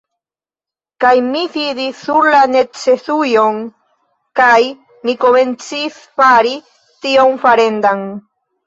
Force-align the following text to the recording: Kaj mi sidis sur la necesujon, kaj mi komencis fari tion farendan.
Kaj 1.03 1.11
mi 1.25 1.43
sidis 1.57 1.99
sur 2.07 2.29
la 2.37 2.41
necesujon, 2.55 3.61
kaj 4.41 4.59
mi 5.07 5.19
komencis 5.27 6.05
fari 6.21 6.59
tion 7.07 7.43
farendan. 7.47 8.07